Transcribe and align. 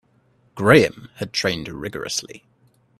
Graham 0.55 1.11
had 1.17 1.31
trained 1.31 1.67
rigourously. 1.67 2.43